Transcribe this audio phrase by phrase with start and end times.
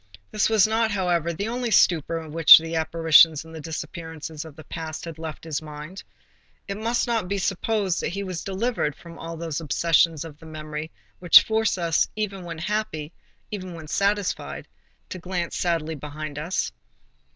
[0.31, 4.63] This was not, however, the only stupor which the apparitions and the disappearances of the
[4.63, 6.03] past had left in his mind.
[6.67, 10.47] It must not be supposed that he was delivered from all those obsessions of the
[10.47, 13.13] memory which force us, even when happy,
[13.51, 14.67] even when satisfied,
[15.09, 16.71] to glance sadly behind us.